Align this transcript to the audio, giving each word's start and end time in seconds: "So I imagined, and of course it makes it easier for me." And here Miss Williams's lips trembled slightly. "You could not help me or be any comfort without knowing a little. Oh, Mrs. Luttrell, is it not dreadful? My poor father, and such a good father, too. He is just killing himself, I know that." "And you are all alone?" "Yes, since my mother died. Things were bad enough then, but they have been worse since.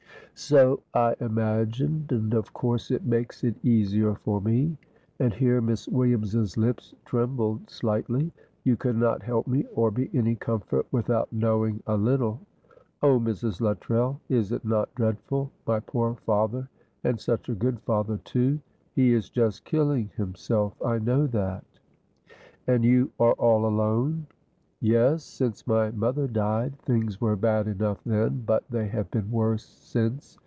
"So 0.33 0.81
I 0.95 1.15
imagined, 1.19 2.11
and 2.11 2.33
of 2.33 2.51
course 2.51 2.89
it 2.89 3.05
makes 3.05 3.43
it 3.43 3.63
easier 3.63 4.15
for 4.15 4.41
me." 4.41 4.75
And 5.19 5.31
here 5.31 5.61
Miss 5.61 5.87
Williams's 5.87 6.57
lips 6.57 6.95
trembled 7.05 7.69
slightly. 7.69 8.31
"You 8.63 8.75
could 8.75 8.95
not 8.95 9.21
help 9.21 9.45
me 9.45 9.67
or 9.75 9.91
be 9.91 10.09
any 10.15 10.33
comfort 10.33 10.87
without 10.91 11.31
knowing 11.31 11.83
a 11.85 11.95
little. 11.95 12.39
Oh, 13.03 13.19
Mrs. 13.19 13.61
Luttrell, 13.61 14.19
is 14.29 14.51
it 14.51 14.65
not 14.65 14.91
dreadful? 14.95 15.51
My 15.67 15.79
poor 15.79 16.15
father, 16.25 16.69
and 17.03 17.19
such 17.19 17.47
a 17.47 17.53
good 17.53 17.79
father, 17.81 18.17
too. 18.23 18.59
He 18.95 19.13
is 19.13 19.29
just 19.29 19.63
killing 19.63 20.09
himself, 20.17 20.73
I 20.83 20.97
know 20.97 21.27
that." 21.27 21.65
"And 22.65 22.83
you 22.83 23.11
are 23.19 23.33
all 23.33 23.67
alone?" 23.67 24.25
"Yes, 24.83 25.23
since 25.23 25.67
my 25.67 25.91
mother 25.91 26.27
died. 26.27 26.75
Things 26.81 27.21
were 27.21 27.35
bad 27.35 27.67
enough 27.67 27.99
then, 28.03 28.41
but 28.47 28.63
they 28.71 28.87
have 28.87 29.11
been 29.11 29.29
worse 29.29 29.63
since. 29.63 30.39